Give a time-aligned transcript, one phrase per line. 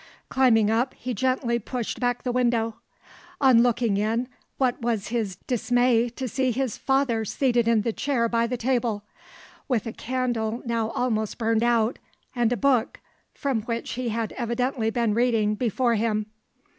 [0.29, 2.77] Climbing up, he gently pushed back the window.
[3.39, 4.27] On looking in,
[4.57, 9.03] what was his dismay to see his father seated in the chair by the table,
[9.67, 11.99] with a candle now almost burned out,
[12.35, 12.99] and a book,
[13.35, 16.25] from which he had evidently been reading, before him!